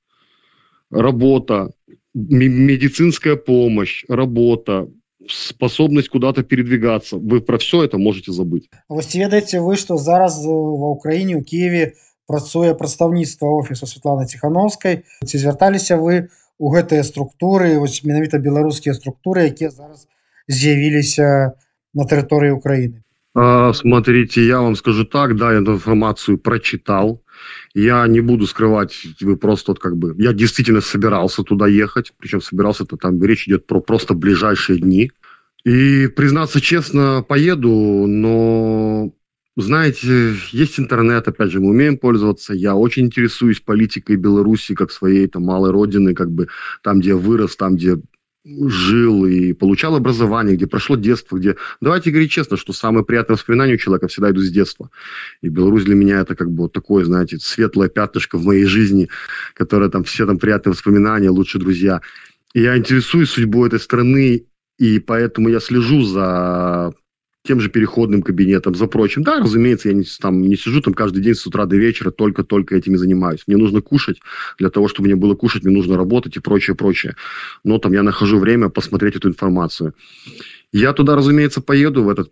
Работа, 0.91 1.71
медицинская 2.15 3.37
помощь, 3.37 4.05
работа, 4.09 4.89
способность 5.29 6.09
куда-то 6.09 6.43
передвигаться. 6.43 7.17
Вы 7.17 7.41
про 7.41 7.59
все 7.59 7.85
это 7.85 7.99
можете 7.99 8.33
забыть. 8.33 8.69
Вось 8.89 9.15
ведаеце 9.15 9.61
вы 9.61 9.77
што 9.77 9.97
зараз 9.97 10.41
ва 10.45 10.97
ўкраіне 10.97 11.37
у 11.37 11.43
Киеве 11.45 11.95
працуе 12.27 12.75
прадстаўніцтва 12.75 13.49
офісу 13.49 13.87
Светланы 13.87 14.27
Ціхановскай 14.27 15.05
ці 15.25 15.39
звярталіся 15.39 15.97
вы 15.97 16.29
у 16.58 16.72
гэтыя 16.72 17.04
структуры 17.04 17.78
вось 17.80 18.04
менавіта 18.04 18.40
беларускія 18.40 18.96
структуры 18.96 19.52
якія 19.52 19.70
зараз 19.70 20.08
з'явіліся 20.48 21.58
на 21.94 22.04
тэрыторыі 22.06 22.56
Украины 22.56 23.04
а, 23.36 23.74
смотрите 23.74 24.42
я 24.42 24.62
вам 24.62 24.76
скажу 24.76 25.06
так 25.06 25.36
да 25.36 25.52
эту 25.52 25.74
информацию 25.74 26.38
прочитал. 26.38 27.22
Я 27.74 28.08
не 28.08 28.22
буду 28.22 28.48
скрывать 28.48 28.96
вы 29.20 29.36
просто 29.36 29.72
вот 29.72 29.80
как 29.80 29.98
бы 29.98 30.16
я 30.18 30.32
действительно 30.32 30.82
собирался 30.82 31.44
туда 31.44 31.68
ехать 31.68 32.14
причем 32.18 32.42
собирался 32.42 32.84
это 32.84 32.96
там 32.96 33.22
речь 33.22 33.48
идет 33.48 33.68
про 33.68 33.82
просто 33.82 34.14
ближайшие 34.14 34.80
дни. 34.80 35.12
И 35.66 36.08
признаться 36.08 36.62
честно 36.62 37.26
поеду 37.28 38.06
но 38.08 39.12
знаете, 39.58 40.36
есть 40.52 40.80
интернет, 40.80 41.28
опять 41.28 41.52
же, 41.52 41.62
мы 41.62 41.70
умеем 41.70 41.98
пользоваться. 41.98 42.54
Я 42.54 42.76
очень 42.76 43.06
интересуюсь 43.06 43.62
политикой 43.62 44.18
Беларуси 44.18 44.76
как 44.76 44.92
своей 44.92 45.28
там 45.28 45.44
малой 45.44 45.72
родины, 45.72 46.14
как 46.14 46.30
бы 46.30 46.48
там, 46.84 47.00
где 47.00 47.10
я 47.10 47.16
вырос, 47.16 47.56
там, 47.56 47.76
где 47.76 47.98
жил 48.46 49.26
и 49.26 49.54
получал 49.54 49.96
образование, 49.96 50.56
где 50.56 50.68
прошло 50.68 50.96
детство, 50.96 51.38
где... 51.38 51.56
Давайте 51.82 52.12
говорить 52.12 52.32
честно, 52.32 52.58
что 52.58 52.74
самые 52.74 53.04
приятные 53.04 53.36
воспоминания 53.36 53.74
у 53.74 53.78
человека 53.78 54.08
всегда 54.08 54.30
идут 54.32 54.44
с 54.44 54.52
детства. 54.52 54.92
И 55.42 55.50
Беларусь 55.50 55.86
для 55.86 55.96
меня 55.96 56.20
это 56.20 56.36
как 56.36 56.52
бы 56.52 56.64
вот 56.64 56.74
такое, 56.74 57.06
знаете, 57.06 57.38
светлое 57.40 57.90
пятнышко 57.90 58.38
в 58.38 58.46
моей 58.46 58.66
жизни, 58.66 59.10
которое 59.54 59.90
там 59.90 60.04
все 60.04 60.28
там 60.28 60.38
приятные 60.38 60.74
воспоминания, 60.74 61.30
лучшие 61.30 61.62
друзья. 61.62 62.02
И 62.54 62.62
я 62.62 62.78
интересуюсь 62.78 63.32
судьбой 63.32 63.70
этой 63.70 63.80
страны, 63.80 64.46
и 64.78 65.00
поэтому 65.00 65.50
я 65.50 65.60
слежу 65.60 66.04
за 66.04 66.94
тем 67.46 67.60
же 67.60 67.70
переходным 67.70 68.22
кабинетом, 68.22 68.76
за 68.76 68.88
прочим. 68.88 69.24
Да, 69.24 69.40
разумеется, 69.40 69.90
я 69.90 69.94
не, 69.94 70.04
там, 70.20 70.42
не 70.42 70.56
сижу 70.56 70.82
там 70.82 70.94
каждый 70.94 71.22
день 71.22 71.36
с 71.36 71.46
утра 71.46 71.66
до 71.66 71.76
вечера, 71.76 72.12
только-только 72.12 72.76
этими 72.76 72.98
занимаюсь. 72.98 73.44
Мне 73.48 73.58
нужно 73.58 73.82
кушать. 73.82 74.20
Для 74.58 74.70
того, 74.70 74.88
чтобы 74.88 75.08
мне 75.08 75.16
было 75.16 75.36
кушать, 75.36 75.64
мне 75.64 75.76
нужно 75.76 75.96
работать 75.96 76.36
и 76.38 76.40
прочее, 76.40 76.76
прочее. 76.76 77.16
Но 77.64 77.78
там 77.78 77.94
я 77.94 78.04
нахожу 78.04 78.40
время 78.40 78.70
посмотреть 78.70 79.16
эту 79.16 79.30
информацию. 79.30 79.94
Я 80.72 80.94
туда, 80.94 81.16
разумеется, 81.16 81.62
поеду 81.62 82.04
в, 82.04 82.10
этот, 82.10 82.32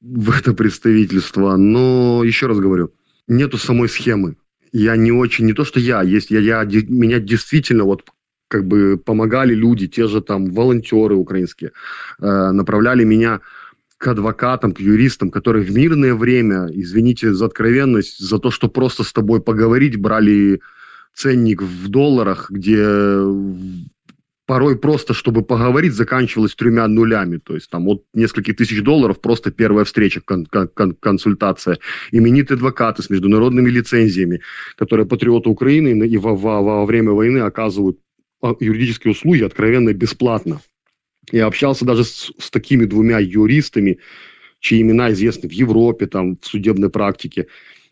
в 0.00 0.30
это 0.30 0.52
представительство, 0.52 1.56
но 1.56 2.22
еще 2.24 2.46
раз 2.46 2.58
говорю, 2.58 2.92
нету 3.28 3.56
самой 3.56 3.88
схемы. 3.88 4.36
Я 4.72 4.96
не 4.96 5.12
очень, 5.12 5.46
не 5.46 5.52
то, 5.52 5.64
что 5.64 5.80
я, 5.80 6.02
есть, 6.02 6.30
я, 6.30 6.40
я, 6.40 6.64
меня 6.64 7.18
действительно 7.18 7.84
вот 7.84 8.04
как 8.48 8.66
бы 8.66 9.00
помогали 9.02 9.54
люди, 9.54 9.86
те 9.86 10.08
же 10.08 10.20
там 10.20 10.50
волонтеры 10.50 11.14
украинские, 11.14 11.70
э, 12.20 12.50
направляли 12.50 13.04
меня 13.04 13.40
к 14.00 14.08
адвокатам, 14.08 14.72
к 14.72 14.80
юристам, 14.80 15.30
которые 15.30 15.62
в 15.62 15.70
мирное 15.72 16.14
время, 16.14 16.68
извините 16.72 17.34
за 17.34 17.44
откровенность, 17.44 18.18
за 18.18 18.38
то, 18.38 18.50
что 18.50 18.68
просто 18.68 19.04
с 19.04 19.12
тобой 19.12 19.42
поговорить, 19.42 20.00
брали 20.00 20.62
ценник 21.14 21.60
в 21.60 21.88
долларах, 21.88 22.50
где 22.50 22.82
порой 24.46 24.78
просто, 24.78 25.12
чтобы 25.12 25.42
поговорить, 25.42 25.92
заканчивалось 25.92 26.54
тремя 26.54 26.88
нулями. 26.88 27.36
То 27.36 27.54
есть 27.54 27.68
там 27.68 27.88
от 27.88 28.02
нескольких 28.14 28.56
тысяч 28.56 28.82
долларов 28.82 29.20
просто 29.20 29.50
первая 29.50 29.84
встреча, 29.84 30.22
кон 30.24 30.46
кон 30.46 30.94
консультация. 30.94 31.78
Именитые 32.10 32.56
адвокаты 32.56 33.02
с 33.02 33.10
международными 33.10 33.68
лицензиями, 33.68 34.40
которые 34.76 35.04
патриоты 35.04 35.50
Украины 35.50 36.06
и 36.06 36.16
во, 36.16 36.34
во, 36.34 36.62
во 36.62 36.86
время 36.86 37.10
войны 37.10 37.40
оказывают 37.40 37.98
а, 38.42 38.54
юридические 38.58 39.12
услуги 39.12 39.42
откровенно 39.42 39.92
бесплатно. 39.92 40.62
Я 41.32 41.46
общался 41.46 41.84
даже 41.84 42.04
с, 42.04 42.32
с 42.38 42.50
такими 42.50 42.84
двумя 42.84 43.18
юристами, 43.18 43.98
чьи 44.60 44.80
имена 44.80 45.12
известны 45.12 45.48
в 45.48 45.52
Европе, 45.52 46.06
там, 46.06 46.36
в 46.40 46.46
судебной 46.46 46.90
практике. 46.90 47.46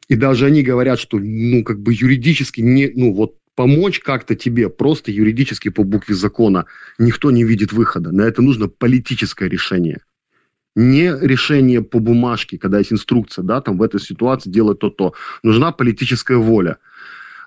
И 0.08 0.16
даже 0.16 0.46
они 0.46 0.62
говорят, 0.62 0.98
что, 0.98 1.18
ну, 1.18 1.64
как 1.64 1.80
бы 1.80 1.92
юридически 1.92 2.60
не, 2.60 2.90
ну, 2.94 3.12
вот 3.12 3.36
помочь 3.54 4.00
как-то 4.00 4.34
тебе 4.34 4.68
просто 4.68 5.10
юридически 5.10 5.68
по 5.68 5.82
букве 5.82 6.14
закона 6.14 6.66
никто 6.98 7.30
не 7.30 7.44
видит 7.44 7.72
выхода. 7.72 8.12
На 8.12 8.22
это 8.22 8.40
нужно 8.40 8.68
политическое 8.68 9.48
решение. 9.48 9.98
Не 10.76 11.12
решение 11.20 11.82
по 11.82 11.98
бумажке, 11.98 12.56
когда 12.56 12.78
есть 12.78 12.92
инструкция, 12.92 13.42
да, 13.42 13.60
там 13.60 13.76
в 13.78 13.82
этой 13.82 14.00
ситуации 14.00 14.48
делать 14.48 14.78
то-то. 14.78 15.14
Нужна 15.42 15.72
политическая 15.72 16.36
воля. 16.36 16.78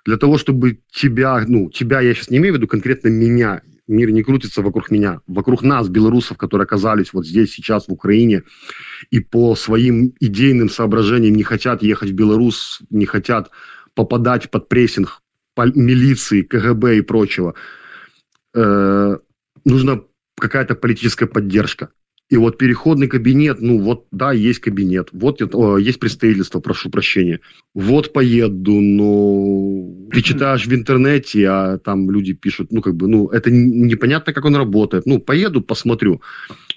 Для 0.05 0.17
того, 0.17 0.38
чтобы 0.38 0.79
тебя, 0.91 1.45
ну, 1.48 1.69
тебя, 1.69 2.01
я 2.01 2.13
сейчас 2.13 2.29
не 2.29 2.38
имею 2.38 2.55
в 2.55 2.57
виду 2.57 2.67
конкретно 2.67 3.07
меня, 3.07 3.62
мир 3.91 4.12
не 4.12 4.24
крутится 4.24 4.62
вокруг 4.62 4.89
меня, 4.89 5.21
вокруг 5.27 5.62
нас, 5.62 5.89
белорусов, 5.89 6.38
которые 6.38 6.65
оказались 6.65 7.13
вот 7.13 7.27
здесь, 7.27 7.51
сейчас, 7.51 7.88
в 7.88 7.91
Украине, 7.91 8.43
и 9.12 9.19
по 9.19 9.55
своим 9.55 10.13
идейным 10.19 10.69
соображениям 10.69 11.36
не 11.36 11.43
хотят 11.43 11.83
ехать 11.83 12.10
в 12.10 12.13
Беларусь, 12.13 12.79
не 12.89 13.05
хотят 13.05 13.51
попадать 13.93 14.50
под 14.50 14.69
прессинг 14.69 15.21
милиции, 15.57 16.41
КГБ 16.41 16.98
и 16.98 17.01
прочего. 17.01 17.53
Э, 18.55 19.17
нужна 19.65 20.01
какая-то 20.39 20.75
политическая 20.75 21.27
поддержка. 21.27 21.89
И 22.31 22.38
вот 22.38 22.57
переходный 22.57 23.09
кабинет, 23.09 23.59
ну 23.59 23.77
вот, 23.77 24.05
да, 24.11 24.31
есть 24.31 24.59
кабинет, 24.59 25.09
вот 25.11 25.41
о, 25.53 25.77
есть 25.77 26.00
представительство, 26.00 26.61
прошу 26.61 26.89
прощения. 26.89 27.41
Вот 27.73 28.13
поеду, 28.13 28.79
но 28.79 30.09
ты 30.13 30.21
читаешь 30.21 30.65
в 30.65 30.73
интернете, 30.73 31.45
а 31.50 31.77
там 31.77 32.09
люди 32.09 32.31
пишут, 32.31 32.71
ну 32.71 32.81
как 32.81 32.95
бы, 32.95 33.09
ну 33.09 33.27
это 33.27 33.51
непонятно, 33.51 34.31
как 34.31 34.45
он 34.45 34.55
работает. 34.55 35.05
Ну, 35.05 35.19
поеду, 35.19 35.61
посмотрю. 35.61 36.21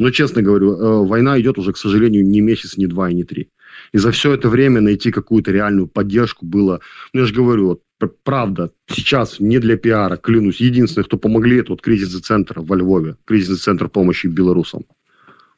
Но, 0.00 0.11
честно 0.11 0.42
говорю, 0.42 0.73
э, 0.73 1.06
война 1.06 1.40
идет 1.40 1.56
уже, 1.56 1.73
к 1.73 1.76
сожалению, 1.76 2.26
не 2.26 2.40
месяц, 2.40 2.76
не 2.76 2.88
два 2.88 3.12
не 3.12 3.23
три. 3.23 3.49
И 3.92 3.99
за 3.99 4.11
все 4.11 4.32
это 4.32 4.49
время 4.49 4.80
найти 4.80 5.12
какую-то 5.12 5.52
реальную 5.52 5.87
поддержку 5.87 6.44
было, 6.44 6.80
ну 7.12 7.20
я 7.20 7.26
же 7.26 7.34
говорю, 7.34 7.66
вот, 7.68 7.82
правда, 8.25 8.73
сейчас 8.88 9.38
не 9.38 9.61
для 9.61 9.76
пиара, 9.76 10.16
клянусь, 10.16 10.61
единственное, 10.61 11.04
кто 11.04 11.16
помогли, 11.16 11.58
это 11.58 11.70
вот 11.70 11.80
кризисный 11.80 12.23
центр 12.23 12.58
во 12.58 12.75
Львове, 12.75 13.16
кризисный 13.25 13.58
центр 13.58 13.88
помощи 13.88 14.26
белорусам. 14.26 14.82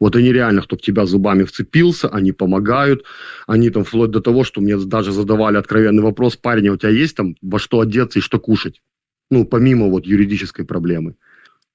Вот 0.01 0.17
они 0.17 0.33
реально, 0.33 0.63
кто 0.63 0.77
в 0.77 0.81
тебя 0.81 1.07
зубами 1.07 1.45
вцепился, 1.45 2.09
они 2.09 2.33
помогают, 2.33 3.05
они 3.47 3.71
там 3.71 3.85
вплоть 3.85 4.11
до 4.11 4.21
того, 4.21 4.45
что 4.45 4.61
мне 4.61 4.77
даже 4.77 5.13
задавали 5.13 5.57
откровенный 5.57 6.03
вопрос, 6.03 6.37
парень, 6.37 6.69
а 6.69 6.73
у 6.73 6.77
тебя 6.77 6.91
есть 6.91 7.17
там 7.17 7.35
во 7.43 7.59
что 7.59 7.81
одеться 7.81 8.19
и 8.19 8.23
что 8.23 8.39
кушать? 8.39 8.83
Ну, 9.31 9.45
помимо 9.45 9.89
вот 9.89 10.07
юридической 10.07 10.65
проблемы. 10.65 11.15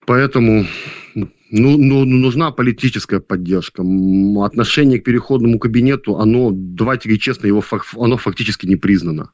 Поэтому 0.05 0.65
ну, 1.51 1.77
ну, 1.77 2.05
нужна 2.05 2.51
политическая 2.51 3.19
поддержка. 3.19 3.83
Отношение 4.43 4.99
к 4.99 5.03
переходному 5.03 5.59
кабинету, 5.59 6.17
оно, 6.17 6.51
давайте 6.53 7.17
честно, 7.17 7.47
его, 7.47 7.63
оно 7.97 8.17
фактически 8.17 8.65
не 8.65 8.77
признано. 8.77 9.31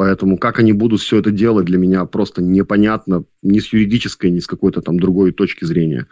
Поэтому 0.00 0.36
как 0.36 0.58
они 0.58 0.74
будут 0.74 1.00
все 1.00 1.18
это 1.18 1.30
делать, 1.30 1.64
для 1.64 1.78
меня 1.78 2.04
просто 2.04 2.42
непонятно 2.42 3.24
ни 3.42 3.60
с 3.60 3.72
юридической, 3.72 4.30
ни 4.30 4.40
с 4.40 4.46
какой-то 4.46 4.82
там 4.82 5.00
другой 5.00 5.32
точки 5.32 5.64
зрения. 5.64 6.06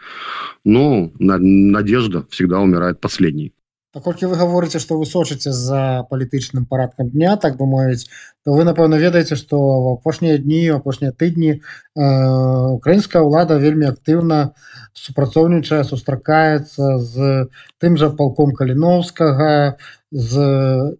Но 0.63 1.11
надежда 1.19 2.25
всегда 2.29 2.59
умирает 2.61 2.99
последней. 2.99 3.53
Паколькі 3.95 4.27
вы 4.27 4.35
гаворыце 4.35 4.79
што 4.83 4.97
вы 4.99 5.05
сочыце 5.07 5.53
за 5.55 6.03
палітычным 6.09 6.65
парадкам 6.67 7.11
дня 7.11 7.37
так 7.39 7.55
бы 7.55 7.63
мовіць 7.65 8.11
то 8.43 8.51
вы 8.51 8.65
напэўна 8.67 8.99
ведаеце 8.99 9.37
што 9.39 9.55
в 9.55 9.87
апошнія 9.93 10.35
дні 10.37 10.75
апошнія 10.75 11.15
тыдні 11.15 11.53
э, 11.55 11.61
украінская 12.75 13.23
ўлада 13.23 13.55
вельмі 13.55 13.87
актыўна 13.87 14.51
супрацоўнічае 14.99 15.79
сустракаецца 15.87 16.99
з 16.99 17.47
тым 17.79 17.95
жа 17.95 18.11
палком 18.11 18.51
каліновскага 18.51 19.79
з 20.11 20.43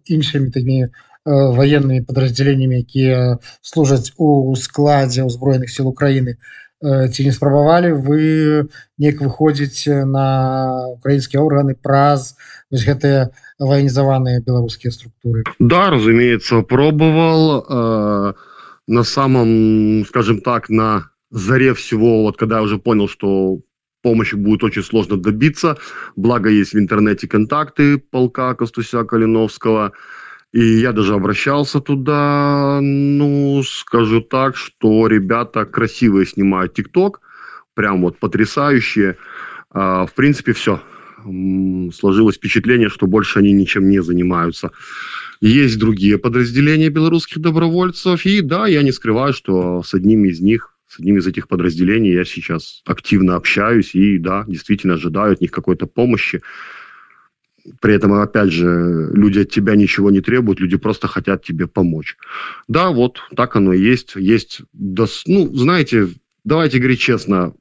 іншымі 0.08 0.48
такімі 0.56 0.88
военными 1.26 2.00
подразделениями 2.00 2.78
якія 2.86 3.38
служаць 3.60 4.14
у 4.16 4.54
складзе 4.54 5.26
ўзброеных 5.26 5.70
сил 5.70 5.90
Украины 5.90 6.38
ці 6.82 7.24
не 7.24 7.32
спрабавалі 7.32 7.92
вы 7.98 8.68
неяк 8.98 9.18
выходзіць 9.24 9.90
на 10.06 10.86
украінскія 10.94 11.42
органы 11.42 11.74
праз 11.74 12.36
вось 12.70 12.86
гэтыя 12.86 13.34
военизованные 13.58 14.44
беларускія 14.46 14.94
структуры 14.94 15.42
да 15.58 15.90
разумеется 15.90 16.62
пробовал 16.62 17.64
э, 17.66 18.34
на 18.86 19.04
самом 19.04 20.04
скажем 20.06 20.40
так 20.40 20.70
на 20.70 21.10
заре 21.30 21.74
всего 21.74 22.22
вот 22.22 22.36
когда 22.36 22.56
я 22.56 22.62
уже 22.62 22.78
понял 22.78 23.08
что 23.08 23.58
помощи 24.02 24.36
будет 24.36 24.62
очень 24.62 24.84
сложно 24.84 25.16
добиться 25.16 25.78
благо 26.14 26.50
есть 26.50 26.74
в 26.74 26.78
интернете 26.78 27.26
контакты 27.26 27.98
полка 27.98 28.54
костуся 28.54 29.02
калиновского 29.02 29.88
и 29.88 30.16
и 30.53 30.63
я 30.79 30.91
даже 30.91 31.13
обращался 31.13 31.79
туда, 31.79 32.79
ну, 32.81 33.63
скажу 33.63 34.21
так, 34.21 34.57
что 34.57 35.07
ребята 35.07 35.65
красивые 35.65 36.25
снимают 36.25 36.73
ТикТок, 36.73 37.21
прям 37.73 38.01
вот 38.01 38.19
потрясающие. 38.19 39.15
А, 39.69 40.05
в 40.05 40.13
принципе, 40.13 40.51
все. 40.51 40.81
Сложилось 41.93 42.35
впечатление, 42.35 42.89
что 42.89 43.07
больше 43.07 43.39
они 43.39 43.53
ничем 43.53 43.89
не 43.89 44.01
занимаются. 44.01 44.71
Есть 45.39 45.79
другие 45.79 46.17
подразделения 46.17 46.89
белорусских 46.89 47.39
добровольцев, 47.39 48.25
и 48.25 48.41
да, 48.41 48.67
я 48.67 48.83
не 48.83 48.91
скрываю, 48.91 49.33
что 49.33 49.81
с 49.83 49.93
одним 49.93 50.25
из 50.25 50.41
них, 50.41 50.75
с 50.87 50.99
одним 50.99 51.17
из 51.17 51.27
этих 51.27 51.47
подразделений 51.47 52.11
я 52.11 52.25
сейчас 52.25 52.81
активно 52.85 53.35
общаюсь, 53.35 53.95
и 53.95 54.17
да, 54.17 54.43
действительно 54.47 54.95
ожидаю 54.95 55.33
от 55.33 55.41
них 55.41 55.51
какой-то 55.51 55.87
помощи. 55.87 56.41
При 57.79 57.93
этом, 57.93 58.13
опять 58.13 58.51
же, 58.51 59.09
люди 59.13 59.39
от 59.39 59.49
тебя 59.49 59.75
ничего 59.75 60.11
не 60.11 60.21
требуют, 60.21 60.59
люди 60.59 60.77
просто 60.77 61.07
хотят 61.07 61.43
тебе 61.43 61.67
помочь. 61.67 62.17
Да, 62.67 62.91
вот 62.91 63.19
так 63.35 63.55
оно 63.55 63.73
и 63.73 63.81
есть. 63.81 64.15
Есть, 64.15 64.61
ну, 64.73 65.55
знаете, 65.55 66.09
давайте 66.43 66.79
говорить 66.79 66.99
честно, 66.99 67.53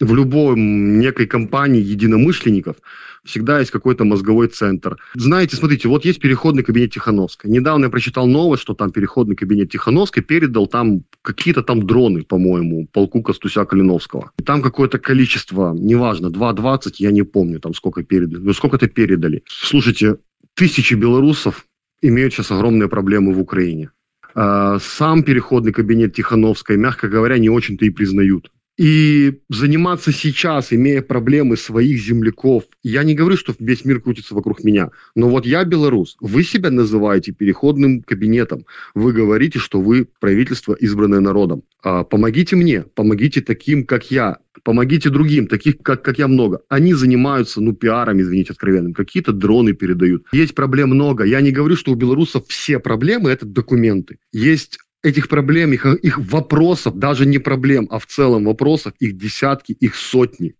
в 0.00 0.14
любой 0.14 0.58
некой 0.58 1.26
компании 1.26 1.82
единомышленников 1.82 2.76
всегда 3.24 3.58
есть 3.58 3.70
какой-то 3.70 4.04
мозговой 4.04 4.48
центр. 4.48 4.96
Знаете, 5.14 5.56
смотрите, 5.56 5.88
вот 5.88 6.04
есть 6.04 6.20
переходный 6.20 6.62
кабинет 6.62 6.92
Тихановской. 6.92 7.50
Недавно 7.50 7.84
я 7.84 7.90
прочитал 7.90 8.26
новость, 8.26 8.62
что 8.62 8.74
там 8.74 8.90
переходный 8.90 9.36
кабинет 9.36 9.70
Тихановской 9.70 10.22
передал 10.22 10.66
там 10.66 11.02
какие-то 11.22 11.62
там 11.62 11.86
дроны, 11.86 12.22
по-моему, 12.22 12.86
полку 12.92 13.22
Костуся 13.22 13.64
Калиновского. 13.64 14.30
И 14.38 14.42
там 14.42 14.62
какое-то 14.62 14.98
количество, 14.98 15.74
неважно, 15.74 16.28
2.20, 16.28 16.94
я 16.98 17.10
не 17.10 17.22
помню 17.22 17.60
там 17.60 17.74
сколько 17.74 18.02
передали, 18.02 18.42
ну 18.42 18.52
сколько-то 18.52 18.88
передали. 18.88 19.42
Слушайте, 19.46 20.16
тысячи 20.54 20.94
белорусов 20.94 21.66
имеют 22.00 22.32
сейчас 22.32 22.50
огромные 22.50 22.88
проблемы 22.88 23.34
в 23.34 23.40
Украине. 23.40 23.90
А, 24.34 24.78
сам 24.78 25.22
переходный 25.22 25.72
кабинет 25.72 26.14
Тихановской, 26.14 26.76
мягко 26.76 27.08
говоря, 27.08 27.38
не 27.38 27.50
очень-то 27.50 27.84
и 27.84 27.90
признают. 27.90 28.50
И 28.78 29.40
заниматься 29.48 30.12
сейчас, 30.12 30.72
имея 30.72 31.02
проблемы 31.02 31.56
своих 31.56 32.00
земляков, 32.00 32.62
я 32.84 33.02
не 33.02 33.14
говорю, 33.14 33.36
что 33.36 33.52
весь 33.58 33.84
мир 33.84 34.00
крутится 34.00 34.36
вокруг 34.36 34.62
меня, 34.62 34.90
но 35.16 35.28
вот 35.28 35.46
я 35.46 35.64
белорус, 35.64 36.16
вы 36.20 36.44
себя 36.44 36.70
называете 36.70 37.32
переходным 37.32 38.02
кабинетом, 38.02 38.66
вы 38.94 39.12
говорите, 39.12 39.58
что 39.58 39.80
вы 39.80 40.06
правительство, 40.20 40.74
избранное 40.74 41.18
народом. 41.18 41.64
А, 41.82 42.04
помогите 42.04 42.54
мне, 42.54 42.82
помогите 42.82 43.40
таким, 43.40 43.84
как 43.84 44.12
я, 44.12 44.38
помогите 44.62 45.10
другим, 45.10 45.48
таких, 45.48 45.78
как, 45.78 46.02
как 46.02 46.18
я 46.18 46.28
много. 46.28 46.60
Они 46.68 46.94
занимаются, 46.94 47.60
ну, 47.60 47.72
пиаром, 47.72 48.20
извините, 48.20 48.52
откровенным, 48.52 48.94
какие-то 48.94 49.32
дроны 49.32 49.72
передают. 49.72 50.24
Есть 50.32 50.54
проблем 50.54 50.90
много. 50.90 51.24
Я 51.24 51.40
не 51.40 51.50
говорю, 51.50 51.76
что 51.76 51.92
у 51.92 51.96
белорусов 51.96 52.46
все 52.46 52.78
проблемы– 52.78 53.30
это 53.30 53.44
документы. 53.44 54.18
Есть 54.32 54.78
этих 55.02 55.28
проблем, 55.28 55.72
их, 55.72 55.86
их 55.86 56.18
вопросов, 56.18 56.98
даже 56.98 57.26
не 57.26 57.38
проблем, 57.38 57.86
а 57.90 57.98
в 57.98 58.06
целом 58.06 58.44
вопросов, 58.44 58.92
их 58.98 59.16
десятки, 59.16 59.72
их 59.72 59.94
сотни. 59.94 60.54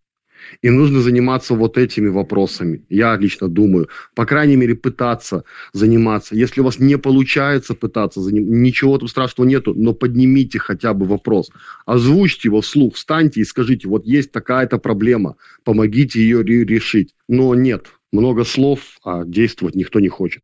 И 0.62 0.70
нужно 0.70 1.01
заниматься 1.01 1.55
вот 1.55 1.77
этими 1.77 2.09
вопросами. 2.09 2.85
Я 2.88 3.16
лично 3.16 3.48
думаю, 3.48 3.88
по 4.14 4.24
крайней 4.24 4.57
мере, 4.57 4.74
пытаться 4.74 5.44
заниматься. 5.72 6.37
Если 6.37 6.61
у 6.61 6.64
вас 6.64 6.79
не 6.79 6.96
получается 6.96 7.74
пытаться 7.74 8.20
заниматься, 8.20 8.53
ничего 8.55 8.98
там 8.98 9.09
страшного 9.09 9.48
нету, 9.48 9.74
но 9.74 9.94
поднимите 9.94 10.59
хотя 10.59 10.94
бы 10.94 11.07
вопрос. 11.07 11.51
Озвучьте 11.87 12.48
его 12.48 12.61
вслух, 12.61 12.94
встаньте 12.94 13.40
и 13.40 13.44
скажите, 13.44 13.88
вот 13.88 14.07
есть 14.07 14.33
такая-то 14.33 14.79
проблема, 14.79 15.37
помогите 15.64 16.20
ее 16.20 16.42
решить. 16.42 17.14
Но 17.29 17.55
нет, 17.55 17.87
много 18.12 18.44
слов, 18.44 18.81
а 19.05 19.24
действовать 19.24 19.74
никто 19.74 20.01
не 20.01 20.09
хочет. 20.09 20.42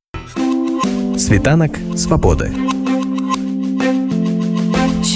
Светанок 1.16 1.78
свободы. 1.96 2.50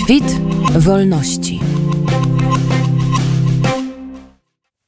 Świt 0.08 0.40
wolności. 0.78 1.60